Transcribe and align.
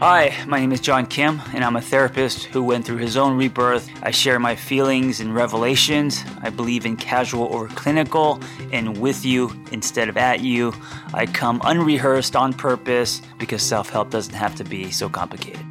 Hi, 0.00 0.36
my 0.46 0.60
name 0.60 0.72
is 0.72 0.80
John 0.80 1.06
Kim, 1.06 1.40
and 1.54 1.64
I'm 1.64 1.76
a 1.76 1.80
therapist 1.80 2.44
who 2.44 2.62
went 2.62 2.84
through 2.84 2.98
his 2.98 3.16
own 3.16 3.34
rebirth. 3.34 3.88
I 4.02 4.10
share 4.10 4.38
my 4.38 4.54
feelings 4.54 5.20
and 5.20 5.34
revelations. 5.34 6.22
I 6.42 6.50
believe 6.50 6.84
in 6.84 6.98
casual 6.98 7.44
over 7.44 7.68
clinical 7.68 8.38
and 8.72 8.98
with 8.98 9.24
you 9.24 9.50
instead 9.72 10.10
of 10.10 10.18
at 10.18 10.40
you. 10.40 10.74
I 11.14 11.24
come 11.24 11.62
unrehearsed 11.64 12.36
on 12.36 12.52
purpose 12.52 13.22
because 13.38 13.62
self 13.62 13.88
help 13.88 14.10
doesn't 14.10 14.34
have 14.34 14.54
to 14.56 14.64
be 14.64 14.90
so 14.90 15.08
complicated. 15.08 15.64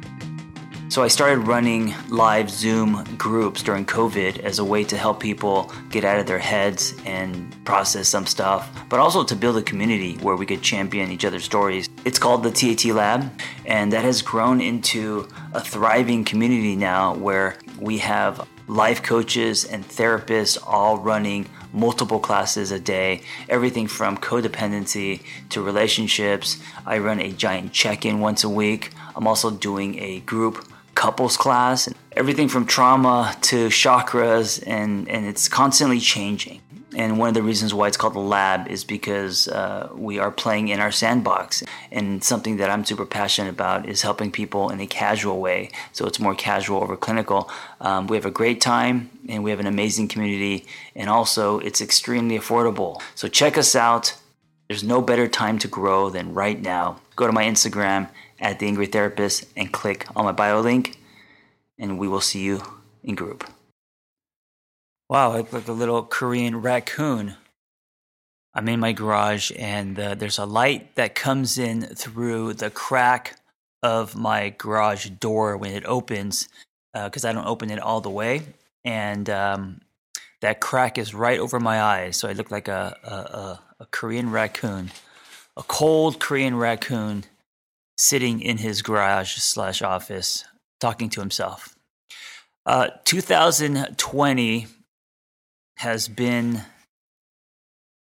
So 0.88 1.04
I 1.04 1.08
started 1.08 1.46
running 1.46 1.94
live 2.08 2.50
Zoom 2.50 3.04
groups 3.16 3.62
during 3.62 3.86
COVID 3.86 4.38
as 4.40 4.58
a 4.58 4.64
way 4.64 4.82
to 4.84 4.96
help 4.96 5.20
people 5.20 5.70
get 5.90 6.04
out 6.04 6.18
of 6.18 6.26
their 6.26 6.40
heads 6.40 6.94
and 7.04 7.54
process 7.64 8.08
some 8.08 8.26
stuff, 8.26 8.70
but 8.88 8.98
also 8.98 9.22
to 9.22 9.36
build 9.36 9.56
a 9.56 9.62
community 9.62 10.16
where 10.16 10.34
we 10.34 10.46
could 10.46 10.62
champion 10.62 11.12
each 11.12 11.24
other's 11.24 11.44
stories. 11.44 11.88
It's 12.06 12.20
called 12.20 12.44
the 12.44 12.52
TAT 12.52 12.84
Lab, 12.94 13.32
and 13.64 13.92
that 13.92 14.04
has 14.04 14.22
grown 14.22 14.60
into 14.60 15.28
a 15.52 15.60
thriving 15.60 16.24
community 16.24 16.76
now 16.76 17.16
where 17.16 17.56
we 17.80 17.98
have 17.98 18.46
life 18.68 19.02
coaches 19.02 19.64
and 19.64 19.84
therapists 19.84 20.56
all 20.64 20.98
running 20.98 21.48
multiple 21.72 22.20
classes 22.20 22.70
a 22.70 22.78
day, 22.78 23.22
everything 23.48 23.88
from 23.88 24.16
codependency 24.18 25.22
to 25.48 25.60
relationships. 25.60 26.62
I 26.86 26.98
run 26.98 27.18
a 27.18 27.32
giant 27.32 27.72
check 27.72 28.06
in 28.06 28.20
once 28.20 28.44
a 28.44 28.48
week. 28.48 28.92
I'm 29.16 29.26
also 29.26 29.50
doing 29.50 29.98
a 29.98 30.20
group 30.20 30.64
couples 30.94 31.36
class, 31.36 31.88
everything 32.12 32.46
from 32.46 32.66
trauma 32.66 33.36
to 33.42 33.66
chakras, 33.66 34.62
and, 34.64 35.08
and 35.08 35.26
it's 35.26 35.48
constantly 35.48 35.98
changing. 35.98 36.60
And 36.96 37.18
one 37.18 37.28
of 37.28 37.34
the 37.34 37.42
reasons 37.42 37.74
why 37.74 37.88
it's 37.88 37.98
called 37.98 38.14
the 38.14 38.20
lab 38.20 38.68
is 38.68 38.82
because 38.82 39.48
uh, 39.48 39.90
we 39.94 40.18
are 40.18 40.30
playing 40.30 40.68
in 40.68 40.80
our 40.80 40.90
sandbox. 40.90 41.62
And 41.92 42.24
something 42.24 42.56
that 42.56 42.70
I'm 42.70 42.86
super 42.86 43.04
passionate 43.04 43.50
about 43.50 43.86
is 43.86 44.00
helping 44.00 44.32
people 44.32 44.70
in 44.70 44.80
a 44.80 44.86
casual 44.86 45.38
way. 45.38 45.70
So 45.92 46.06
it's 46.06 46.18
more 46.18 46.34
casual 46.34 46.82
over 46.82 46.96
clinical. 46.96 47.50
Um, 47.82 48.06
we 48.06 48.16
have 48.16 48.24
a 48.24 48.30
great 48.30 48.62
time 48.62 49.10
and 49.28 49.44
we 49.44 49.50
have 49.50 49.60
an 49.60 49.66
amazing 49.66 50.08
community. 50.08 50.64
And 50.94 51.10
also, 51.10 51.58
it's 51.58 51.82
extremely 51.82 52.38
affordable. 52.38 53.02
So 53.14 53.28
check 53.28 53.58
us 53.58 53.76
out. 53.76 54.16
There's 54.68 54.82
no 54.82 55.02
better 55.02 55.28
time 55.28 55.58
to 55.60 55.68
grow 55.68 56.08
than 56.08 56.32
right 56.32 56.60
now. 56.60 57.00
Go 57.14 57.26
to 57.26 57.32
my 57.32 57.44
Instagram 57.44 58.08
at 58.40 58.58
the 58.58 58.66
Angry 58.66 58.86
Therapist 58.86 59.44
and 59.54 59.70
click 59.70 60.06
on 60.16 60.24
my 60.24 60.32
bio 60.32 60.60
link, 60.60 60.98
and 61.78 61.98
we 61.98 62.08
will 62.08 62.20
see 62.20 62.40
you 62.40 62.62
in 63.04 63.14
group. 63.14 63.44
Wow, 65.08 65.36
look 65.36 65.52
like 65.52 65.68
a 65.68 65.72
little 65.72 66.02
Korean 66.02 66.60
raccoon. 66.60 67.36
I'm 68.54 68.68
in 68.68 68.80
my 68.80 68.90
garage, 68.90 69.52
and 69.56 69.96
uh, 69.96 70.14
there's 70.16 70.38
a 70.38 70.46
light 70.46 70.96
that 70.96 71.14
comes 71.14 71.58
in 71.58 71.82
through 71.82 72.54
the 72.54 72.70
crack 72.70 73.38
of 73.84 74.16
my 74.16 74.48
garage 74.58 75.08
door 75.10 75.56
when 75.56 75.70
it 75.70 75.84
opens, 75.84 76.48
because 76.92 77.24
uh, 77.24 77.28
I 77.28 77.32
don't 77.32 77.46
open 77.46 77.70
it 77.70 77.78
all 77.78 78.00
the 78.00 78.10
way, 78.10 78.42
and 78.84 79.30
um, 79.30 79.80
that 80.40 80.60
crack 80.60 80.98
is 80.98 81.14
right 81.14 81.38
over 81.38 81.60
my 81.60 81.80
eyes, 81.80 82.16
so 82.16 82.28
I 82.28 82.32
look 82.32 82.50
like 82.50 82.66
a, 82.66 82.96
a, 83.04 83.14
a, 83.14 83.60
a 83.80 83.86
Korean 83.92 84.32
raccoon, 84.32 84.90
a 85.56 85.62
cold 85.62 86.18
Korean 86.18 86.56
raccoon 86.56 87.22
sitting 87.96 88.40
in 88.40 88.58
his 88.58 88.82
garage 88.82 89.36
slash 89.36 89.82
office 89.82 90.44
talking 90.80 91.10
to 91.10 91.20
himself. 91.20 91.76
Uh, 92.64 92.88
2020 93.04 94.66
has 95.76 96.08
been 96.08 96.62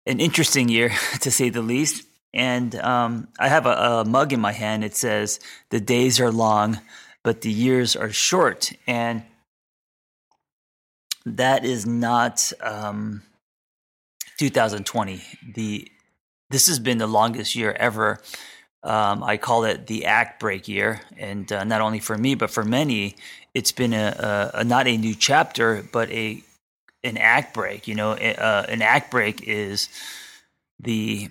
an 0.06 0.20
interesting 0.20 0.68
year, 0.68 0.90
to 1.20 1.30
say 1.30 1.50
the 1.50 1.62
least. 1.62 2.06
And 2.32 2.74
um, 2.76 3.28
I 3.38 3.48
have 3.48 3.66
a, 3.66 3.70
a, 3.70 4.04
mug 4.04 4.32
in 4.32 4.40
my 4.40 4.52
hand. 4.52 4.84
It 4.84 4.94
says, 4.94 5.40
The 5.70 5.80
days 5.80 6.20
are 6.20 6.30
long, 6.30 6.80
but 7.24 7.40
the 7.40 7.50
years 7.50 7.96
are 7.96 8.10
short. 8.10 8.72
And 8.86 9.24
that 11.26 11.64
is 11.64 11.86
not 11.86 12.52
um, 12.60 13.22
2020. 14.38 15.22
The 15.54 15.90
This 16.50 16.68
has 16.68 16.78
been 16.78 16.98
the 16.98 17.06
longest 17.06 17.56
year 17.56 17.72
ever 17.72 18.20
um, 18.82 19.22
I 19.22 19.36
call 19.36 19.64
it 19.64 19.86
the 19.86 20.06
act 20.06 20.40
break 20.40 20.66
year, 20.66 21.02
and 21.18 21.50
uh, 21.52 21.64
not 21.64 21.80
only 21.82 21.98
for 21.98 22.16
me 22.16 22.34
but 22.34 22.50
for 22.50 22.64
many, 22.64 23.16
it's 23.52 23.72
been 23.72 23.92
a, 23.92 24.50
a, 24.54 24.60
a, 24.60 24.64
not 24.64 24.86
a 24.86 24.96
new 24.96 25.14
chapter 25.14 25.86
but 25.92 26.10
a 26.10 26.42
an 27.04 27.16
act 27.16 27.54
break. 27.54 27.88
You 27.88 27.94
know, 27.94 28.12
uh, 28.12 28.66
an 28.68 28.82
act 28.82 29.10
break 29.10 29.42
is 29.46 29.88
the 30.78 31.28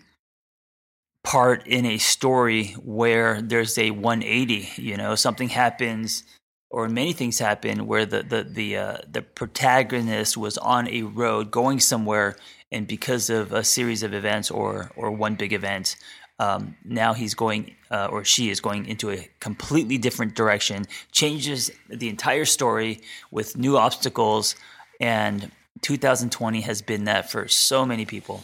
part 1.24 1.66
in 1.68 1.86
a 1.86 1.98
story 1.98 2.76
where 2.84 3.42
there's 3.42 3.78
a 3.78 3.92
180. 3.92 4.82
You 4.82 4.98
know, 4.98 5.16
something 5.16 5.50
happens 5.50 6.24
or 6.70 6.88
many 6.88 7.14
things 7.14 7.40
happen 7.40 7.88
where 7.88 8.06
the 8.06 8.24
the 8.24 8.44
the 8.44 8.78
uh, 8.78 8.98
the 9.12 9.22
protagonist 9.22 10.38
was 10.38 10.58
on 10.60 10.88
a 10.88 11.02
road 11.04 11.52
going 11.52 11.80
somewhere, 11.80 12.36
and 12.72 12.88
because 12.88 13.30
of 13.30 13.52
a 13.52 13.64
series 13.64 14.04
of 14.04 14.14
events 14.14 14.52
or 14.52 14.92
or 14.96 15.12
one 15.12 15.36
big 15.36 15.52
event, 15.52 15.96
um, 16.40 16.76
now 16.86 17.14
he's 17.14 17.34
going, 17.34 17.76
uh, 17.92 18.08
or 18.12 18.24
she 18.24 18.50
is 18.50 18.62
going 18.62 18.86
into 18.86 19.12
a 19.12 19.28
completely 19.40 19.98
different 19.98 20.36
direction, 20.36 20.86
changes 21.12 21.72
the 21.90 22.08
entire 22.08 22.46
story 22.46 23.02
with 23.32 23.58
new 23.58 23.78
obstacles. 23.78 24.56
And 25.02 25.52
2020 25.82 26.62
has 26.62 26.82
been 26.82 27.06
that 27.06 27.30
for 27.30 27.48
so 27.48 27.86
many 27.86 28.06
people. 28.06 28.44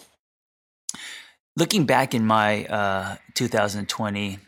Looking 1.57 1.85
back 1.85 2.13
in 2.13 2.25
my 2.25 2.65
uh, 2.65 3.15
2020, 3.33 4.39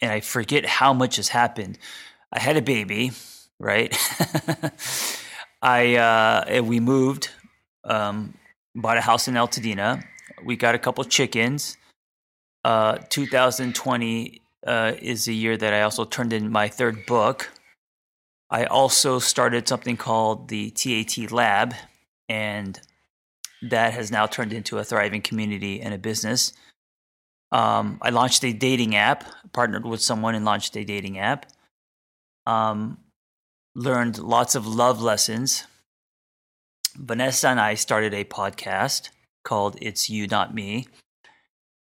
and 0.00 0.10
I 0.10 0.20
forget 0.20 0.64
how 0.64 0.92
much 0.92 1.16
has 1.16 1.28
happened. 1.28 1.78
I 2.32 2.40
had 2.40 2.56
a 2.56 2.62
baby, 2.62 3.12
right? 3.58 3.94
I 5.62 5.96
uh, 5.96 6.62
we 6.62 6.80
moved, 6.80 7.30
um, 7.84 8.34
bought 8.74 8.96
a 8.96 9.02
house 9.02 9.28
in 9.28 9.34
Altadena. 9.34 10.02
We 10.44 10.56
got 10.56 10.74
a 10.74 10.78
couple 10.78 11.04
chickens 11.04 11.76
uh, 12.64 12.98
2020 13.08 14.40
uh, 14.66 14.92
is 15.00 15.24
the 15.24 15.34
year 15.34 15.56
that 15.56 15.72
I 15.72 15.82
also 15.82 16.04
turned 16.04 16.32
in 16.32 16.50
my 16.50 16.68
third 16.68 17.06
book. 17.06 17.50
I 18.50 18.64
also 18.64 19.18
started 19.18 19.66
something 19.66 19.96
called 19.96 20.48
the 20.48 20.70
TAT 20.70 21.32
Lab, 21.32 21.74
and 22.28 22.80
that 23.62 23.92
has 23.92 24.10
now 24.10 24.26
turned 24.26 24.52
into 24.52 24.78
a 24.78 24.84
thriving 24.84 25.22
community 25.22 25.80
and 25.80 25.94
a 25.94 25.98
business. 25.98 26.52
Um, 27.52 27.98
I 28.02 28.10
launched 28.10 28.44
a 28.44 28.52
dating 28.52 28.96
app, 28.96 29.24
partnered 29.52 29.84
with 29.84 30.02
someone 30.02 30.34
and 30.34 30.44
launched 30.44 30.76
a 30.76 30.84
dating 30.84 31.18
app. 31.18 31.46
Um, 32.46 32.98
learned 33.74 34.18
lots 34.18 34.54
of 34.54 34.66
love 34.66 35.00
lessons. 35.00 35.64
Vanessa 36.96 37.48
and 37.48 37.60
I 37.60 37.74
started 37.74 38.14
a 38.14 38.24
podcast 38.24 39.10
called 39.44 39.76
It's 39.80 40.10
You, 40.10 40.26
Not 40.26 40.54
Me. 40.54 40.86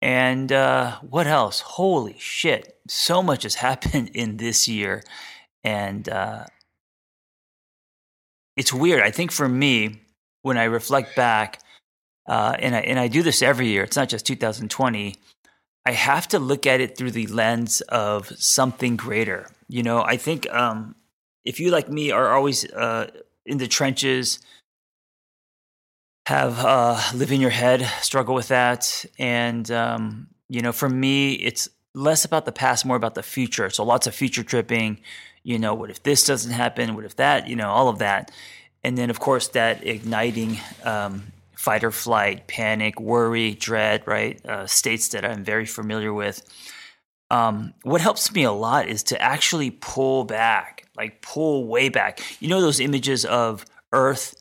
And 0.01 0.51
uh, 0.51 0.97
what 1.01 1.27
else? 1.27 1.61
Holy 1.61 2.17
shit. 2.19 2.77
So 2.87 3.23
much 3.23 3.43
has 3.43 3.55
happened 3.67 4.11
in 4.13 4.37
this 4.37 4.67
year. 4.67 5.03
And 5.63 6.09
uh, 6.09 6.45
it's 8.57 8.73
weird. 8.73 9.01
I 9.01 9.11
think 9.11 9.31
for 9.31 9.47
me, 9.47 10.01
when 10.43 10.57
I 10.57 10.65
reflect 10.65 11.15
back, 11.15 11.59
uh, 12.27 12.55
and, 12.59 12.75
I, 12.75 12.79
and 12.81 12.99
I 12.99 13.07
do 13.07 13.23
this 13.23 13.41
every 13.41 13.67
year, 13.67 13.83
it's 13.83 13.97
not 13.97 14.09
just 14.09 14.25
2020, 14.25 15.15
I 15.85 15.91
have 15.91 16.27
to 16.29 16.39
look 16.39 16.65
at 16.65 16.79
it 16.79 16.97
through 16.97 17.11
the 17.11 17.27
lens 17.27 17.81
of 17.81 18.27
something 18.37 18.95
greater. 18.95 19.49
You 19.67 19.83
know, 19.83 20.01
I 20.01 20.17
think 20.17 20.49
um, 20.53 20.95
if 21.43 21.59
you, 21.59 21.71
like 21.71 21.89
me, 21.89 22.11
are 22.11 22.33
always 22.33 22.71
uh, 22.71 23.09
in 23.45 23.57
the 23.57 23.67
trenches, 23.67 24.39
have 26.27 26.59
uh, 26.59 27.01
live 27.13 27.31
in 27.31 27.41
your 27.41 27.49
head, 27.49 27.81
struggle 28.01 28.33
with 28.33 28.47
that, 28.47 29.05
and 29.19 29.69
um, 29.71 30.27
you 30.47 30.61
know, 30.61 30.71
for 30.71 30.87
me, 30.87 31.33
it's 31.33 31.67
less 31.93 32.23
about 32.23 32.45
the 32.45 32.51
past, 32.51 32.85
more 32.85 32.95
about 32.95 33.15
the 33.15 33.23
future. 33.23 33.69
So 33.69 33.83
lots 33.83 34.07
of 34.07 34.15
future 34.15 34.43
tripping. 34.43 34.99
You 35.43 35.59
know, 35.59 35.73
what 35.73 35.89
if 35.89 36.03
this 36.03 36.25
doesn't 36.25 36.51
happen? 36.51 36.95
What 36.95 37.03
if 37.03 37.17
that? 37.17 37.47
You 37.47 37.57
know, 37.57 37.69
all 37.69 37.89
of 37.89 37.99
that, 37.99 38.31
and 38.83 38.97
then 38.97 39.09
of 39.09 39.19
course 39.19 39.49
that 39.49 39.85
igniting 39.85 40.57
um, 40.83 41.23
fight 41.55 41.83
or 41.83 41.91
flight, 41.91 42.47
panic, 42.47 42.99
worry, 42.99 43.53
dread, 43.53 44.03
right? 44.05 44.43
Uh, 44.45 44.67
states 44.67 45.09
that 45.09 45.23
I'm 45.23 45.43
very 45.43 45.65
familiar 45.65 46.13
with. 46.13 46.41
Um, 47.31 47.73
what 47.83 48.01
helps 48.01 48.31
me 48.33 48.43
a 48.43 48.51
lot 48.51 48.87
is 48.87 49.03
to 49.03 49.21
actually 49.21 49.71
pull 49.71 50.23
back, 50.25 50.85
like 50.95 51.21
pull 51.21 51.65
way 51.65 51.89
back. 51.89 52.21
You 52.41 52.49
know 52.49 52.61
those 52.61 52.79
images 52.79 53.25
of 53.25 53.65
Earth 53.91 54.35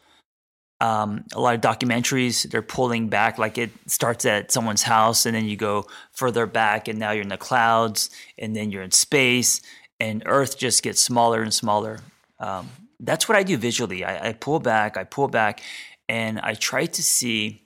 um, 0.82 1.24
a 1.32 1.40
lot 1.40 1.54
of 1.54 1.60
documentaries 1.60 2.50
they're 2.50 2.60
pulling 2.60 3.08
back 3.08 3.38
like 3.38 3.56
it 3.56 3.70
starts 3.86 4.24
at 4.24 4.50
someone's 4.50 4.82
house 4.82 5.24
and 5.24 5.36
then 5.36 5.44
you 5.44 5.56
go 5.56 5.86
further 6.10 6.44
back 6.44 6.88
and 6.88 6.98
now 6.98 7.12
you're 7.12 7.22
in 7.22 7.28
the 7.28 7.36
clouds 7.36 8.10
and 8.36 8.56
then 8.56 8.72
you're 8.72 8.82
in 8.82 8.90
space 8.90 9.60
and 10.00 10.24
earth 10.26 10.58
just 10.58 10.82
gets 10.82 11.00
smaller 11.00 11.40
and 11.40 11.54
smaller 11.54 12.00
um, 12.40 12.68
that's 13.02 13.28
what 13.28 13.36
i 13.36 13.42
do 13.42 13.56
visually 13.56 14.04
I, 14.04 14.28
I 14.28 14.32
pull 14.32 14.60
back 14.60 14.96
i 14.96 15.04
pull 15.04 15.28
back 15.28 15.60
and 16.08 16.40
i 16.40 16.54
try 16.54 16.86
to 16.86 17.02
see 17.02 17.64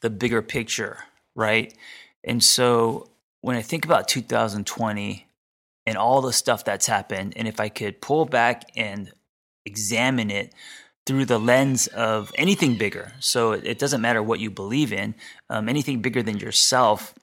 the 0.00 0.10
bigger 0.10 0.42
picture 0.42 0.98
right 1.34 1.74
and 2.24 2.42
so 2.42 3.10
when 3.42 3.56
i 3.56 3.62
think 3.62 3.84
about 3.84 4.08
2020 4.08 5.26
and 5.86 5.96
all 5.96 6.20
the 6.20 6.32
stuff 6.32 6.64
that's 6.64 6.86
happened. 6.86 7.32
And 7.36 7.46
if 7.46 7.60
I 7.60 7.68
could 7.68 8.00
pull 8.00 8.24
back 8.26 8.64
and 8.76 9.12
examine 9.64 10.30
it 10.30 10.52
through 11.06 11.24
the 11.24 11.38
lens 11.38 11.86
of 11.86 12.32
anything 12.36 12.76
bigger, 12.76 13.12
so 13.20 13.52
it 13.52 13.78
doesn't 13.78 14.00
matter 14.00 14.22
what 14.22 14.40
you 14.40 14.50
believe 14.50 14.92
in, 14.92 15.14
um, 15.48 15.68
anything 15.68 16.02
bigger 16.02 16.22
than 16.22 16.38
yourself, 16.38 17.14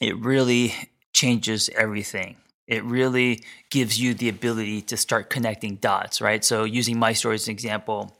it 0.00 0.16
really 0.18 0.72
changes 1.16 1.70
everything. 1.70 2.36
It 2.68 2.84
really 2.84 3.42
gives 3.70 3.98
you 3.98 4.12
the 4.12 4.28
ability 4.28 4.82
to 4.82 4.96
start 4.96 5.30
connecting 5.30 5.76
dots, 5.76 6.20
right? 6.20 6.44
So, 6.44 6.64
using 6.64 6.98
my 6.98 7.14
story 7.14 7.36
as 7.36 7.48
an 7.48 7.52
example, 7.52 8.14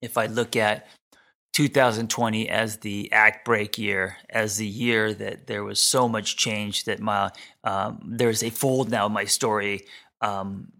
if 0.00 0.16
I 0.16 0.26
look 0.26 0.56
at 0.56 0.86
2020 1.52 2.48
as 2.48 2.78
the 2.78 3.12
act 3.12 3.44
break 3.44 3.76
year, 3.76 4.16
as 4.30 4.56
the 4.56 4.66
year 4.66 5.12
that 5.12 5.46
there 5.48 5.64
was 5.64 5.80
so 5.80 6.08
much 6.08 6.36
change 6.36 6.84
that 6.84 7.00
my 7.00 7.30
um, 7.64 8.00
there's 8.06 8.42
a 8.42 8.50
fold 8.50 8.90
now 8.90 9.06
in 9.06 9.12
my 9.12 9.24
story. 9.24 9.84
Um, 10.22 10.72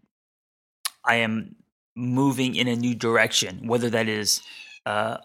I 1.05 1.17
am 1.17 1.57
moving 1.95 2.55
in 2.55 2.69
a 2.69 2.77
new 2.77 2.95
direction, 2.95 3.67
whether 3.67 3.91
that 3.91 4.09
is 4.09 4.41
uh, 4.87 5.19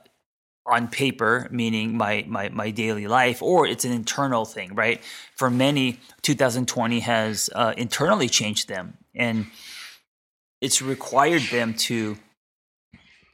on 0.65 0.87
paper, 0.87 1.47
meaning 1.51 1.97
my, 1.97 2.23
my 2.27 2.49
my 2.49 2.71
daily 2.71 3.07
life, 3.07 3.41
or 3.41 3.67
it's 3.67 3.83
an 3.85 3.91
internal 3.91 4.45
thing, 4.45 4.73
right? 4.75 5.01
For 5.35 5.49
many, 5.49 5.99
2020 6.21 7.01
has 7.01 7.49
uh, 7.53 7.73
internally 7.75 8.29
changed 8.29 8.69
them, 8.69 8.97
and 9.15 9.47
it's 10.61 10.81
required 10.81 11.43
them 11.51 11.73
to 11.73 12.17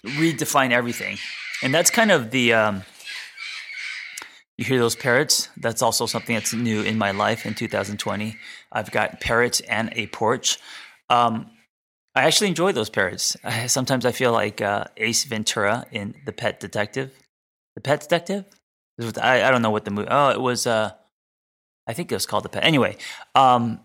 redefine 0.05 0.71
everything. 0.71 1.17
And 1.61 1.73
that's 1.73 1.91
kind 1.91 2.11
of 2.11 2.31
the 2.31 2.53
um, 2.53 2.83
you 4.57 4.65
hear 4.65 4.79
those 4.79 4.95
parrots? 4.95 5.49
That's 5.55 5.81
also 5.81 6.05
something 6.05 6.35
that's 6.35 6.53
new 6.53 6.81
in 6.81 6.97
my 6.97 7.11
life 7.11 7.45
in 7.45 7.53
2020 7.53 8.35
i've 8.71 8.91
got 8.91 9.19
parrots 9.21 9.61
and 9.61 9.91
a 9.93 10.07
porch. 10.07 10.59
Um, 11.09 11.49
i 12.19 12.24
actually 12.25 12.48
enjoy 12.48 12.71
those 12.71 12.89
parrots 12.89 13.36
sometimes 13.68 14.06
i 14.06 14.12
feel 14.12 14.31
like 14.31 14.62
uh, 14.62 14.86
ace 14.98 15.24
ventura 15.24 15.86
in 15.92 16.16
the 16.25 16.31
pet 16.31 16.60
detective 16.60 17.12
the 17.75 17.81
pet 17.81 18.01
detective 18.01 18.45
I, 19.21 19.44
I 19.44 19.51
don't 19.51 19.62
know 19.62 19.71
what 19.71 19.86
the 19.86 19.92
movie 19.92 20.10
oh 20.12 20.30
it 20.30 20.42
was 20.42 20.68
uh, 20.68 20.92
i 21.88 21.94
think 21.94 22.12
it 22.12 22.16
was 22.16 22.25
called 22.25 22.44
the 22.44 22.50
pet 22.50 22.63
anyway 22.63 22.98
um, 23.36 23.80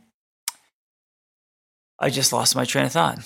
i 1.99 2.11
just 2.11 2.33
lost 2.33 2.57
my 2.57 2.65
train 2.65 2.87
of 2.87 2.93
thought 2.93 3.19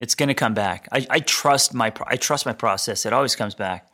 it's 0.00 0.14
going 0.14 0.28
to 0.28 0.34
come 0.34 0.54
back. 0.54 0.88
I, 0.90 1.06
I 1.10 1.20
trust 1.20 1.74
my 1.74 1.92
I 2.06 2.16
trust 2.16 2.46
my 2.46 2.52
process. 2.52 3.04
It 3.04 3.12
always 3.12 3.36
comes 3.36 3.54
back. 3.54 3.88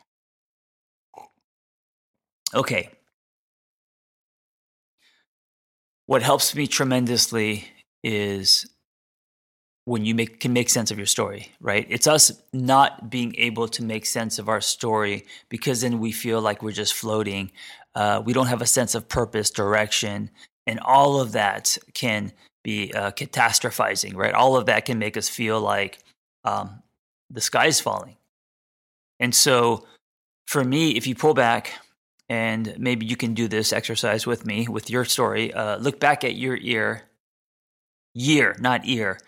Okay. 2.55 2.91
What 6.07 6.23
helps 6.23 6.55
me 6.55 6.69
tremendously 6.69 7.69
is 8.05 8.67
when 9.87 10.05
you 10.05 10.17
make, 10.17 10.41
can 10.41 10.53
make 10.53 10.69
sense 10.69 10.91
of 10.91 10.99
your 10.99 11.07
story, 11.07 11.53
right? 11.61 11.87
It's 11.89 12.09
us 12.09 12.33
not 12.53 13.09
being 13.09 13.37
able 13.37 13.69
to 13.69 13.85
make 13.85 14.05
sense 14.05 14.41
of 14.41 14.49
our 14.49 14.61
story 14.61 15.25
because 15.49 15.81
then 15.81 16.01
we 16.01 16.11
feel 16.11 16.41
like 16.41 16.61
we're 16.61 16.73
just 16.73 16.93
floating. 16.93 17.53
Uh, 17.95 18.21
we 18.25 18.33
don't 18.33 18.49
have 18.49 18.61
a 18.61 18.67
sense 18.67 18.97
of 18.97 19.09
purpose, 19.09 19.49
direction, 19.49 20.29
and 20.67 20.81
all 20.81 21.21
of 21.21 21.33
that 21.33 21.79
can 21.95 22.33
be 22.65 22.93
uh, 22.93 23.13
catastrophizing, 23.13 24.17
right? 24.17 24.35
All 24.35 24.57
of 24.57 24.67
that 24.67 24.87
can 24.87 24.99
make 24.99 25.17
us 25.17 25.29
feel 25.29 25.61
like 25.61 26.01
um, 26.45 26.83
the 27.31 27.41
sky's 27.41 27.81
falling. 27.81 28.17
And 29.21 29.33
so, 29.33 29.87
for 30.49 30.65
me, 30.65 30.97
if 30.97 31.07
you 31.07 31.15
pull 31.15 31.33
back, 31.33 31.73
and 32.29 32.75
maybe 32.77 33.07
you 33.07 33.17
can 33.17 33.35
do 33.35 33.47
this 33.47 33.73
exercise 33.73 34.27
with 34.27 34.45
me 34.45 34.67
with 34.67 34.91
your 34.91 35.05
story, 35.05 35.55
uh, 35.55 35.77
look 35.77 36.01
back 36.01 36.25
at 36.25 36.35
your 36.35 36.57
ear, 36.57 37.03
year, 38.15 38.57
not 38.59 38.85
ear. 38.85 39.21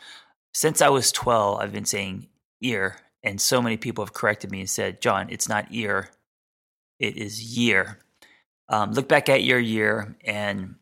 Since 0.58 0.82
I 0.82 0.88
was 0.88 1.12
12, 1.12 1.60
I've 1.60 1.72
been 1.72 1.84
saying 1.84 2.26
ear, 2.60 2.96
and 3.22 3.40
so 3.40 3.62
many 3.62 3.76
people 3.76 4.04
have 4.04 4.12
corrected 4.12 4.50
me 4.50 4.58
and 4.58 4.68
said, 4.68 5.00
John, 5.00 5.28
it's 5.30 5.48
not 5.48 5.68
ear, 5.70 6.10
it 6.98 7.16
is 7.16 7.56
year. 7.56 8.00
Um, 8.68 8.90
look 8.90 9.06
back 9.06 9.28
at 9.28 9.44
your 9.44 9.60
year 9.60 10.16
and 10.24 10.74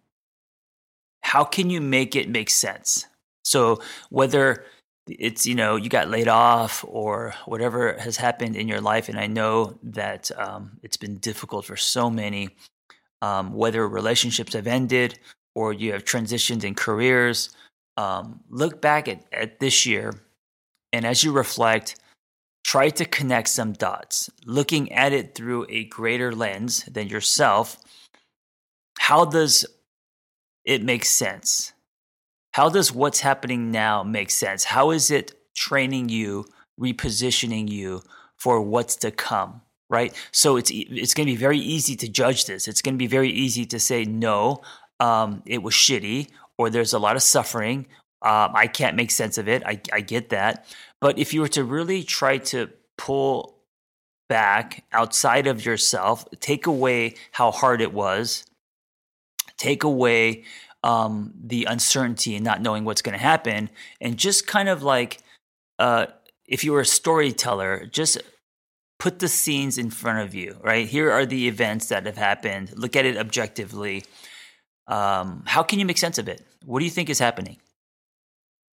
how 1.20 1.44
can 1.44 1.68
you 1.68 1.82
make 1.82 2.16
it 2.16 2.30
make 2.30 2.48
sense? 2.48 3.04
So 3.44 3.82
whether 4.08 4.64
it's 5.06 5.46
you 5.46 5.54
know 5.54 5.76
you 5.76 5.90
got 5.90 6.08
laid 6.08 6.26
off 6.26 6.82
or 6.88 7.34
whatever 7.44 7.98
has 7.98 8.16
happened 8.16 8.56
in 8.56 8.68
your 8.68 8.80
life, 8.80 9.10
and 9.10 9.20
I 9.20 9.26
know 9.26 9.78
that 9.82 10.30
um, 10.38 10.80
it's 10.82 10.96
been 10.96 11.18
difficult 11.18 11.66
for 11.66 11.76
so 11.76 12.08
many. 12.08 12.48
Um, 13.20 13.52
whether 13.52 13.86
relationships 13.86 14.54
have 14.54 14.66
ended 14.66 15.18
or 15.54 15.74
you 15.74 15.92
have 15.92 16.04
transitioned 16.04 16.64
in 16.64 16.74
careers, 16.74 17.50
um, 17.96 18.40
look 18.50 18.80
back 18.80 19.08
at, 19.08 19.24
at 19.32 19.60
this 19.60 19.86
year, 19.86 20.14
and 20.92 21.04
as 21.04 21.24
you 21.24 21.32
reflect, 21.32 21.96
try 22.64 22.90
to 22.90 23.04
connect 23.04 23.48
some 23.48 23.72
dots, 23.72 24.30
looking 24.44 24.92
at 24.92 25.12
it 25.12 25.34
through 25.34 25.66
a 25.68 25.84
greater 25.84 26.32
lens 26.32 26.84
than 26.84 27.08
yourself. 27.08 27.78
How 28.98 29.24
does 29.24 29.66
it 30.64 30.82
make 30.82 31.04
sense? 31.04 31.72
How 32.52 32.68
does 32.68 32.92
what's 32.92 33.20
happening 33.20 33.70
now 33.70 34.02
make 34.02 34.30
sense? 34.30 34.64
How 34.64 34.90
is 34.90 35.10
it 35.10 35.34
training 35.54 36.08
you, 36.08 36.46
repositioning 36.80 37.70
you 37.70 38.02
for 38.36 38.60
what's 38.60 38.96
to 38.96 39.10
come? 39.10 39.62
Right. 39.88 40.12
So 40.32 40.56
it's 40.56 40.72
it's 40.72 41.14
going 41.14 41.28
to 41.28 41.32
be 41.32 41.36
very 41.36 41.58
easy 41.58 41.94
to 41.96 42.08
judge 42.08 42.46
this. 42.46 42.66
It's 42.66 42.82
going 42.82 42.94
to 42.94 42.98
be 42.98 43.06
very 43.06 43.30
easy 43.30 43.64
to 43.66 43.78
say 43.78 44.04
no, 44.04 44.62
um, 44.98 45.42
it 45.46 45.62
was 45.62 45.74
shitty, 45.74 46.30
or 46.58 46.70
there's 46.70 46.92
a 46.92 46.98
lot 46.98 47.16
of 47.16 47.22
suffering. 47.22 47.86
Um, 48.22 48.52
I 48.54 48.66
can't 48.66 48.96
make 48.96 49.10
sense 49.10 49.38
of 49.38 49.48
it. 49.48 49.62
I, 49.64 49.80
I 49.92 50.00
get 50.00 50.30
that. 50.30 50.66
But 51.00 51.18
if 51.18 51.34
you 51.34 51.40
were 51.42 51.48
to 51.48 51.64
really 51.64 52.02
try 52.02 52.38
to 52.38 52.70
pull 52.96 53.56
back 54.28 54.84
outside 54.92 55.46
of 55.46 55.64
yourself, 55.64 56.24
take 56.40 56.66
away 56.66 57.14
how 57.32 57.50
hard 57.50 57.80
it 57.80 57.92
was, 57.92 58.44
take 59.56 59.84
away 59.84 60.44
um, 60.82 61.32
the 61.44 61.64
uncertainty 61.64 62.34
and 62.34 62.44
not 62.44 62.62
knowing 62.62 62.84
what's 62.84 63.02
going 63.02 63.16
to 63.16 63.22
happen, 63.22 63.70
and 64.00 64.16
just 64.16 64.46
kind 64.46 64.68
of 64.68 64.82
like 64.82 65.20
uh, 65.78 66.06
if 66.46 66.64
you 66.64 66.72
were 66.72 66.80
a 66.80 66.86
storyteller, 66.86 67.86
just 67.86 68.18
put 68.98 69.18
the 69.18 69.28
scenes 69.28 69.78
in 69.78 69.90
front 69.90 70.20
of 70.20 70.34
you. 70.34 70.56
Right 70.62 70.86
here 70.86 71.10
are 71.10 71.26
the 71.26 71.48
events 71.48 71.88
that 71.88 72.06
have 72.06 72.16
happened. 72.16 72.72
Look 72.76 72.96
at 72.96 73.04
it 73.04 73.16
objectively. 73.16 74.04
Um, 74.86 75.42
how 75.46 75.62
can 75.62 75.78
you 75.78 75.84
make 75.84 75.98
sense 75.98 76.18
of 76.18 76.28
it? 76.28 76.45
What 76.64 76.80
do 76.80 76.84
you 76.84 76.90
think 76.90 77.10
is 77.10 77.18
happening? 77.18 77.58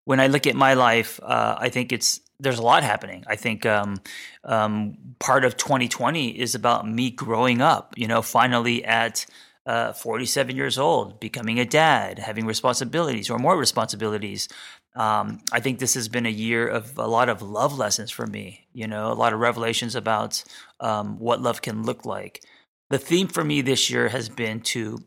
When 0.05 0.19
I 0.19 0.27
look 0.27 0.47
at 0.47 0.55
my 0.55 0.73
life, 0.73 1.19
uh, 1.21 1.55
I 1.59 1.69
think 1.69 1.91
it's 1.91 2.21
there's 2.39 2.59
a 2.59 2.63
lot 2.63 2.83
happening. 2.83 3.23
I 3.27 3.35
think 3.35 3.65
um, 3.65 3.97
um, 4.45 4.97
part 5.19 5.43
of 5.43 5.57
2020 5.57 6.39
is 6.39 6.55
about 6.55 6.87
me 6.87 7.11
growing 7.11 7.61
up. 7.61 7.93
You 7.97 8.07
know, 8.07 8.21
finally 8.21 8.83
at 8.85 9.25
uh, 9.65 9.93
47 9.93 10.55
years 10.55 10.77
old, 10.79 11.19
becoming 11.19 11.59
a 11.59 11.65
dad, 11.65 12.17
having 12.17 12.45
responsibilities 12.45 13.29
or 13.29 13.37
more 13.37 13.57
responsibilities. 13.57 14.47
Um, 14.95 15.41
I 15.51 15.59
think 15.59 15.77
this 15.77 15.93
has 15.93 16.09
been 16.09 16.25
a 16.25 16.31
year 16.31 16.67
of 16.67 16.97
a 16.97 17.05
lot 17.05 17.29
of 17.29 17.41
love 17.41 17.77
lessons 17.77 18.09
for 18.09 18.25
me, 18.25 18.67
you 18.73 18.87
know, 18.87 19.11
a 19.11 19.13
lot 19.13 19.33
of 19.33 19.39
revelations 19.39 19.95
about 19.95 20.43
um, 20.79 21.19
what 21.19 21.41
love 21.41 21.61
can 21.61 21.83
look 21.83 22.05
like. 22.05 22.43
The 22.89 22.97
theme 22.97 23.27
for 23.27 23.43
me 23.43 23.61
this 23.61 23.89
year 23.91 24.09
has 24.09 24.29
been 24.29 24.61
to 24.61 25.03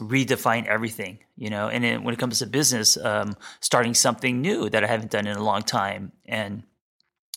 redefine 0.00 0.66
everything, 0.66 1.18
you 1.36 1.50
know, 1.50 1.68
and 1.68 2.04
when 2.04 2.14
it 2.14 2.18
comes 2.18 2.38
to 2.40 2.46
business, 2.46 2.96
um, 2.96 3.36
starting 3.60 3.94
something 3.94 4.40
new 4.40 4.68
that 4.70 4.84
I 4.84 4.86
haven't 4.86 5.10
done 5.10 5.26
in 5.26 5.36
a 5.36 5.42
long 5.42 5.62
time 5.62 6.12
and 6.26 6.64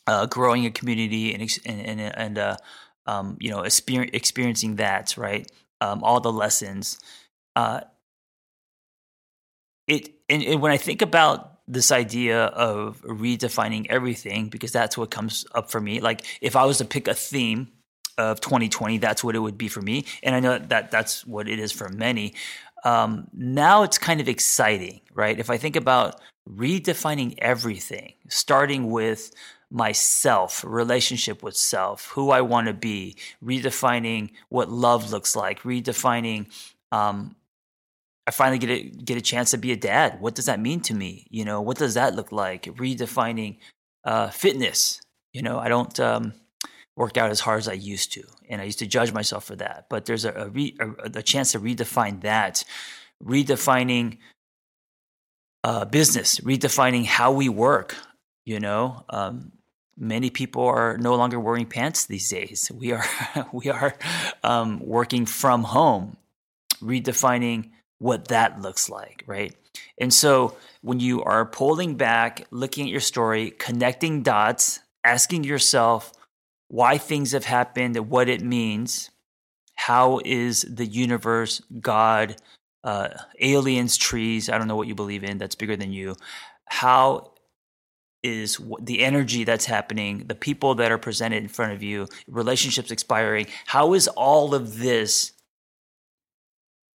uh, 0.08 0.26
growing 0.26 0.66
a 0.66 0.72
community 0.72 1.34
and, 1.34 1.60
and, 1.66 2.00
and 2.02 2.38
uh, 2.38 2.58
um, 3.06 3.38
you 3.40 3.52
know, 3.52 3.62
experiencing 3.62 4.78
that, 4.78 5.16
right? 5.18 5.50
um, 5.82 6.04
all 6.04 6.20
the 6.20 6.32
lessons. 6.32 7.00
Uh, 7.56 7.82
it 9.88 10.10
and, 10.30 10.44
and 10.44 10.62
when 10.62 10.72
I 10.72 10.78
think 10.78 11.02
about 11.02 11.60
this 11.68 11.92
idea 11.92 12.46
of 12.46 13.02
redefining 13.02 13.88
everything, 13.90 14.50
because 14.50 14.72
that's 14.72 14.98
what 14.98 15.12
comes 15.12 15.46
up 15.54 15.70
for 15.70 15.82
me. 15.82 16.00
Like 16.00 16.26
if 16.42 16.56
I 16.56 16.66
was 16.66 16.78
to 16.80 16.86
pick 16.86 17.08
a 17.08 17.14
theme 17.14 17.72
of 18.18 18.42
2020, 18.42 18.98
that's 18.98 19.24
what 19.24 19.36
it 19.36 19.40
would 19.40 19.58
be 19.58 19.68
for 19.68 19.82
me, 19.82 20.06
and 20.24 20.36
I 20.36 20.40
know 20.40 20.58
that 20.58 20.92
that's 20.92 21.26
what 21.26 21.48
it 21.48 21.60
is 21.60 21.72
for 21.72 21.90
many. 21.90 22.34
Um, 22.84 23.28
now 23.34 23.84
it's 23.84 23.98
kind 23.98 24.22
of 24.22 24.30
exciting, 24.30 25.02
right? 25.14 25.38
If 25.40 25.50
I 25.50 25.58
think 25.58 25.76
about 25.76 26.22
redefining 26.50 27.36
everything, 27.40 28.14
starting 28.30 28.90
with 28.90 29.32
myself, 29.70 30.64
relationship 30.66 31.44
with 31.44 31.58
self, 31.58 32.08
who 32.12 32.32
I 32.32 32.42
want 32.42 32.68
to 32.68 32.74
be, 32.74 33.18
redefining 33.44 34.32
what 34.50 34.70
love 34.70 35.12
looks 35.12 35.36
like, 35.36 35.64
redefining. 35.64 36.48
Um, 36.92 37.36
I 38.26 38.32
finally 38.32 38.60
get 38.60 38.70
a 38.70 38.84
get 38.84 39.18
a 39.18 39.22
chance 39.22 39.52
to 39.52 39.58
be 39.58 39.72
a 39.72 39.78
dad. 39.78 40.20
What 40.22 40.36
does 40.36 40.46
that 40.46 40.60
mean 40.60 40.82
to 40.82 40.94
me? 40.94 41.28
You 41.30 41.46
know, 41.46 41.62
what 41.62 41.78
does 41.78 41.96
that 41.96 42.16
look 42.16 42.32
like? 42.32 42.64
Redefining 42.64 43.58
uh, 44.04 44.30
fitness. 44.30 45.02
You 45.34 45.42
know, 45.42 45.60
I 45.60 45.70
don't. 45.70 45.98
Um, 46.00 46.34
work 46.98 47.16
out 47.16 47.30
as 47.30 47.40
hard 47.40 47.60
as 47.60 47.70
I 47.70 47.74
used 47.74 48.12
to, 48.14 48.24
and 48.50 48.60
I 48.60 48.66
used 48.66 48.80
to 48.80 48.88
judge 48.88 49.14
myself 49.14 49.46
for 49.46 49.56
that. 49.56 49.86
But 49.90 50.06
there's 50.06 50.26
a 50.26 50.34
a, 50.34 50.50
re, 50.50 50.76
a, 50.80 51.20
a 51.20 51.24
chance 51.24 51.54
to 51.54 51.60
redefine 51.60 52.22
that, 52.22 52.66
redefining 53.24 54.18
uh, 55.64 55.86
business, 55.86 56.40
redefining 56.42 57.06
how 57.06 57.32
we 57.32 57.48
work. 57.48 57.96
You 58.46 58.60
know, 58.60 59.06
um, 59.10 59.52
many 59.96 60.30
people 60.30 60.66
are 60.66 60.98
no 60.98 61.16
longer 61.16 61.40
wearing 61.40 61.68
pants 61.68 62.08
these 62.08 62.30
days. 62.30 62.72
We 62.74 62.92
are 62.92 63.06
we 63.54 63.70
are 63.70 63.96
um, 64.44 64.80
working 64.84 65.26
from 65.26 65.64
home, 65.64 66.18
redefining 66.82 67.70
what 68.00 68.30
that 68.30 68.62
looks 68.62 68.90
like, 68.90 69.24
right? 69.28 69.56
And 70.00 70.14
so 70.14 70.58
when 70.82 71.00
you 71.00 71.24
are 71.24 71.46
pulling 71.46 71.96
back, 71.96 72.48
looking 72.52 72.86
at 72.86 72.92
your 72.92 73.02
story, 73.02 73.52
connecting 73.52 74.24
dots, 74.24 74.80
asking 75.04 75.44
yourself 75.44 76.12
why 76.68 76.98
things 76.98 77.32
have 77.32 77.46
happened, 77.46 77.98
what 78.10 78.30
it 78.30 78.42
means, 78.42 79.10
how 79.76 80.20
is 80.26 80.64
the 80.64 80.86
universe, 80.86 81.62
God, 81.80 82.36
uh, 82.84 83.10
aliens, 83.40 83.98
trees, 83.98 84.50
I 84.50 84.58
don't 84.58 84.68
know 84.68 84.76
what 84.76 84.88
you 84.88 84.96
believe 84.96 85.24
in 85.24 85.38
that's 85.38 85.56
bigger 85.56 85.76
than 85.76 85.92
you. 85.92 86.16
How 86.66 87.32
is 88.24 88.60
the 88.82 89.04
energy 89.04 89.44
that's 89.44 89.66
happening, 89.66 90.26
the 90.28 90.36
people 90.36 90.76
that 90.76 90.92
are 90.92 90.98
presented 90.98 91.44
in 91.44 91.48
front 91.48 91.74
of 91.74 91.84
you, 91.84 92.08
relationships 92.28 92.92
expiring. 92.92 93.48
How 93.66 93.94
is 93.94 94.08
all 94.08 94.54
of 94.54 94.80
this 94.80 95.34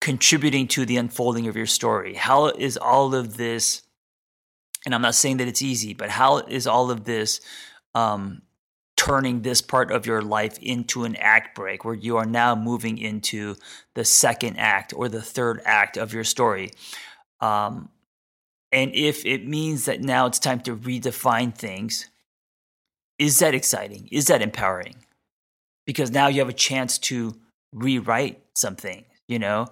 contributing 0.02 0.68
to 0.70 0.86
the 0.86 0.98
unfolding 0.98 1.48
of 1.48 1.56
your 1.56 1.68
story? 1.68 2.16
How 2.16 2.48
is 2.48 2.78
all 2.78 3.14
of 3.14 3.38
this, 3.38 3.84
and 4.86 4.96
I'm 4.96 5.02
not 5.02 5.16
saying 5.16 5.38
that 5.38 5.48
it's 5.48 5.62
easy, 5.62 5.94
but 5.94 6.10
how 6.10 6.38
is 6.38 6.68
all 6.68 6.92
of 6.92 7.06
this 7.06 7.40
um, 7.94 8.42
turning 9.02 9.42
this 9.42 9.64
part 9.64 9.92
of 9.92 10.06
your 10.06 10.22
life 10.22 10.60
into 10.60 11.06
an 11.06 11.16
act 11.16 11.56
break 11.56 11.84
where 11.84 11.96
you 11.96 12.18
are 12.18 12.26
now 12.26 12.54
moving 12.54 13.00
into 13.00 13.56
the 13.96 14.06
second 14.06 14.56
act 14.58 14.94
or 14.96 15.10
the 15.10 15.24
third 15.24 15.60
act 15.66 15.98
of 15.98 16.14
your 16.14 16.24
story? 16.24 16.70
Um, 17.40 17.90
and 18.72 18.94
if 18.94 19.26
it 19.26 19.48
means 19.48 19.86
that 19.86 20.02
now 20.02 20.28
it's 20.28 20.38
time 20.38 20.60
to 20.62 20.76
redefine 20.76 21.56
things, 21.56 22.12
is 23.18 23.40
that 23.40 23.56
exciting? 23.56 24.08
Is 24.12 24.28
that 24.28 24.44
empowering? 24.44 24.98
Because 25.88 26.12
now 26.12 26.28
you 26.28 26.38
have 26.38 26.50
a 26.50 26.54
chance 26.54 27.00
to 27.00 27.34
rewrite 27.74 28.40
something, 28.56 29.04
you 29.28 29.40
know? 29.40 29.68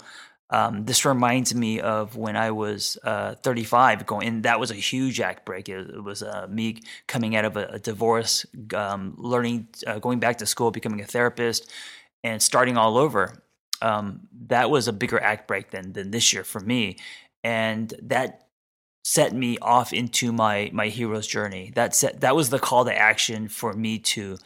Um, 0.51 0.85
this 0.85 1.05
reminds 1.05 1.53
me 1.53 1.79
of 1.79 2.15
when 2.15 2.35
I 2.35 2.51
was 2.51 2.97
uh, 3.03 3.35
35 3.35 4.05
going, 4.05 4.27
and 4.27 4.43
that 4.43 4.59
was 4.59 4.71
a 4.71 4.75
huge 4.75 5.21
act 5.21 5.45
break. 5.45 5.69
It, 5.69 5.89
it 5.89 6.03
was 6.03 6.23
uh, 6.23 6.47
me 6.49 6.81
coming 7.07 7.35
out 7.35 7.45
of 7.45 7.55
a, 7.55 7.65
a 7.65 7.79
divorce, 7.79 8.45
um, 8.73 9.13
learning, 9.17 9.67
uh, 9.85 9.99
going 9.99 10.19
back 10.19 10.37
to 10.39 10.45
school, 10.47 10.71
becoming 10.71 11.01
a 11.01 11.05
therapist, 11.05 11.71
and 12.23 12.41
starting 12.41 12.77
all 12.77 12.97
over. 12.97 13.43
Um, 13.81 14.21
that 14.47 14.71
was 14.71 14.87
a 14.87 14.93
bigger 14.93 15.21
act 15.21 15.47
break 15.47 15.69
than 15.69 15.93
than 15.93 16.11
this 16.11 16.33
year 16.33 16.43
for 16.43 16.59
me, 16.59 16.97
and 17.43 17.93
that 18.01 18.47
set 19.03 19.33
me 19.33 19.57
off 19.59 19.93
into 19.93 20.31
my 20.31 20.69
my 20.73 20.87
hero's 20.87 21.27
journey. 21.27 21.71
That 21.75 21.95
set 21.95 22.21
that 22.21 22.35
was 22.35 22.49
the 22.49 22.59
call 22.59 22.85
to 22.85 22.95
action 22.95 23.47
for 23.47 23.73
me 23.73 23.99
to 23.99 24.37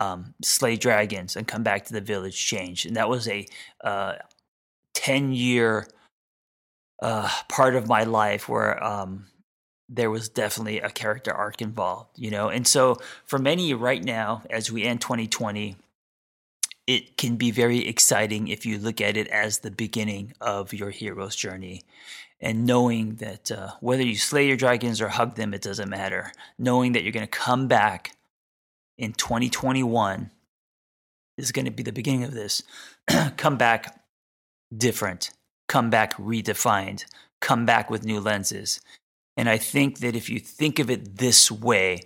um, 0.00 0.34
slay 0.42 0.76
dragons 0.76 1.36
and 1.36 1.46
come 1.46 1.62
back 1.62 1.84
to 1.86 1.92
the 1.92 2.00
village 2.00 2.46
change. 2.46 2.86
And 2.86 2.96
that 2.96 3.08
was 3.08 3.28
a 3.28 3.46
uh, 3.82 4.14
ten 4.98 5.32
year 5.32 5.86
uh, 7.00 7.30
part 7.48 7.76
of 7.76 7.86
my 7.86 8.02
life 8.02 8.48
where 8.48 8.82
um, 8.82 9.26
there 9.88 10.10
was 10.10 10.28
definitely 10.28 10.80
a 10.80 10.90
character 10.90 11.32
arc 11.32 11.62
involved. 11.62 12.10
You 12.16 12.30
know, 12.30 12.48
and 12.48 12.66
so 12.66 12.98
for 13.24 13.38
many 13.38 13.72
right 13.74 14.02
now, 14.02 14.42
as 14.50 14.70
we 14.70 14.84
end 14.84 15.00
2020. 15.00 15.76
It 16.86 17.18
can 17.18 17.36
be 17.36 17.50
very 17.50 17.86
exciting 17.86 18.48
if 18.48 18.64
you 18.64 18.78
look 18.78 19.02
at 19.02 19.18
it 19.18 19.28
as 19.28 19.58
the 19.58 19.70
beginning 19.70 20.32
of 20.40 20.72
your 20.72 20.88
hero's 20.88 21.36
journey 21.36 21.82
and 22.40 22.66
knowing 22.66 23.16
that 23.16 23.50
uh, 23.50 23.72
whether 23.80 24.02
you 24.02 24.16
slay 24.16 24.46
your 24.46 24.56
dragons 24.56 25.00
or 25.00 25.08
hug 25.08 25.34
them, 25.34 25.52
it 25.54 25.62
doesn't 25.62 25.88
matter. 25.88 26.32
Knowing 26.58 26.92
that 26.92 27.02
you're 27.02 27.12
going 27.12 27.26
to 27.26 27.30
come 27.30 27.66
back 27.66 28.16
in 28.96 29.12
2021 29.12 30.30
is 31.36 31.52
going 31.52 31.64
to 31.64 31.70
be 31.70 31.82
the 31.82 31.92
beginning 31.92 32.24
of 32.24 32.32
this. 32.32 32.62
come 33.36 33.56
back 33.56 33.97
different, 34.76 35.30
come 35.68 35.90
back 35.90 36.14
redefined, 36.16 37.04
come 37.40 37.66
back 37.66 37.90
with 37.90 38.04
new 38.04 38.20
lenses. 38.20 38.80
And 39.36 39.48
I 39.48 39.56
think 39.58 39.98
that 40.00 40.16
if 40.16 40.28
you 40.28 40.40
think 40.40 40.78
of 40.78 40.90
it 40.90 41.18
this 41.18 41.50
way, 41.50 42.00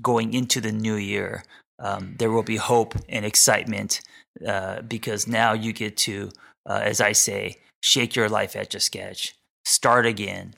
going 0.00 0.34
into 0.34 0.60
the 0.60 0.72
new 0.72 0.96
year, 0.96 1.44
um, 1.78 2.16
there 2.18 2.30
will 2.30 2.42
be 2.42 2.56
hope 2.56 2.94
and 3.08 3.24
excitement 3.24 4.00
uh, 4.46 4.82
because 4.82 5.26
now 5.26 5.52
you 5.52 5.72
get 5.72 5.96
to, 5.98 6.30
uh, 6.68 6.80
as 6.82 7.00
I 7.00 7.12
say, 7.12 7.56
shake 7.82 8.16
your 8.16 8.28
life 8.28 8.56
at 8.56 8.72
your 8.72 8.80
sketch 8.80 9.34
start 9.64 10.06
again. 10.06 10.54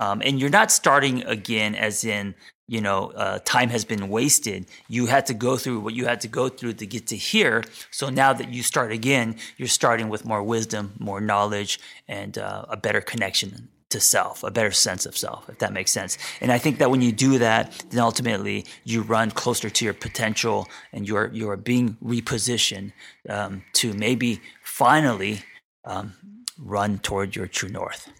Um, 0.00 0.22
and 0.24 0.40
you're 0.40 0.50
not 0.50 0.70
starting 0.70 1.22
again 1.24 1.74
as 1.74 2.04
in, 2.04 2.34
you 2.72 2.80
know, 2.80 3.12
uh, 3.16 3.38
time 3.44 3.68
has 3.68 3.84
been 3.84 4.08
wasted. 4.08 4.64
You 4.88 5.04
had 5.04 5.26
to 5.26 5.34
go 5.34 5.58
through 5.58 5.80
what 5.80 5.92
you 5.92 6.06
had 6.06 6.22
to 6.22 6.28
go 6.28 6.48
through 6.48 6.72
to 6.74 6.86
get 6.86 7.06
to 7.08 7.16
here. 7.16 7.64
So 7.90 8.08
now 8.08 8.32
that 8.32 8.48
you 8.48 8.62
start 8.62 8.92
again, 8.92 9.36
you're 9.58 9.68
starting 9.68 10.08
with 10.08 10.24
more 10.24 10.42
wisdom, 10.42 10.94
more 10.98 11.20
knowledge, 11.20 11.78
and 12.08 12.38
uh, 12.38 12.64
a 12.70 12.78
better 12.78 13.02
connection 13.02 13.68
to 13.90 14.00
self, 14.00 14.42
a 14.42 14.50
better 14.50 14.70
sense 14.70 15.04
of 15.04 15.14
self, 15.14 15.50
if 15.50 15.58
that 15.58 15.74
makes 15.74 15.90
sense. 15.90 16.16
And 16.40 16.50
I 16.50 16.56
think 16.56 16.78
that 16.78 16.90
when 16.90 17.02
you 17.02 17.12
do 17.12 17.38
that, 17.40 17.84
then 17.90 18.00
ultimately 18.00 18.64
you 18.84 19.02
run 19.02 19.30
closer 19.30 19.68
to 19.68 19.84
your 19.84 19.92
potential 19.92 20.66
and 20.94 21.06
you're, 21.06 21.28
you're 21.34 21.58
being 21.58 21.98
repositioned 22.02 22.92
um, 23.28 23.64
to 23.74 23.92
maybe 23.92 24.40
finally 24.62 25.42
um, 25.84 26.14
run 26.58 27.00
toward 27.00 27.36
your 27.36 27.46
true 27.46 27.68
north. 27.68 28.10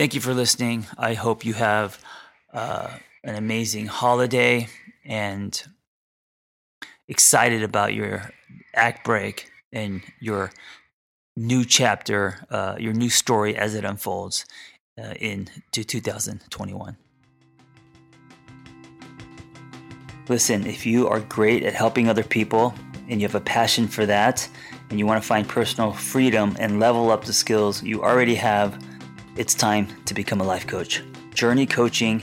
Thank 0.00 0.14
you 0.16 0.20
for 0.20 0.34
listening. 0.34 0.86
I 0.98 1.14
hope 1.14 1.44
you 1.44 1.54
have 1.54 2.00
uh, 2.52 2.88
an 3.24 3.34
amazing 3.34 3.86
holiday 3.86 4.68
and 5.04 5.62
excited 7.08 7.62
about 7.62 7.94
your 7.94 8.30
act 8.74 9.04
break 9.04 9.50
and 9.72 10.02
your 10.20 10.52
new 11.36 11.64
chapter, 11.64 12.46
uh, 12.50 12.76
your 12.78 12.92
new 12.92 13.08
story 13.08 13.56
as 13.56 13.74
it 13.74 13.84
unfolds 13.84 14.44
uh, 15.02 15.14
into 15.20 15.84
2021. 15.84 16.96
Listen, 20.28 20.66
if 20.66 20.86
you 20.86 21.08
are 21.08 21.20
great 21.20 21.62
at 21.64 21.74
helping 21.74 22.08
other 22.08 22.22
people 22.22 22.74
and 23.08 23.20
you 23.20 23.26
have 23.26 23.34
a 23.34 23.40
passion 23.40 23.88
for 23.88 24.06
that, 24.06 24.48
and 24.90 24.98
you 24.98 25.06
want 25.06 25.20
to 25.20 25.26
find 25.26 25.48
personal 25.48 25.90
freedom 25.90 26.54
and 26.58 26.78
level 26.78 27.10
up 27.10 27.24
the 27.24 27.32
skills 27.32 27.82
you 27.82 28.02
already 28.02 28.34
have 28.34 28.78
it's 29.36 29.54
time 29.54 29.88
to 30.04 30.12
become 30.12 30.42
a 30.42 30.44
life 30.44 30.66
coach. 30.66 31.02
Journey 31.32 31.64
coaching. 31.64 32.22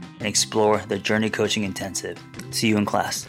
and 0.21 0.27
explore 0.27 0.77
the 0.87 0.99
Journey 0.99 1.31
Coaching 1.31 1.63
Intensive. 1.63 2.23
See 2.51 2.67
you 2.67 2.77
in 2.77 2.85
class. 2.85 3.27